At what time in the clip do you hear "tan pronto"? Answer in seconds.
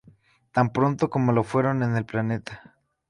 0.51-1.11